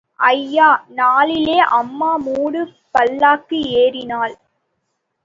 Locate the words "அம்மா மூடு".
1.59-2.61